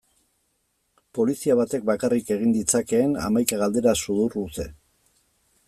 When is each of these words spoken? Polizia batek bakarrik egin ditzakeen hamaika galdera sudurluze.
Polizia 1.17 1.57
batek 1.59 1.85
bakarrik 1.89 2.31
egin 2.37 2.55
ditzakeen 2.55 3.13
hamaika 3.27 3.61
galdera 3.65 3.95
sudurluze. 4.07 4.67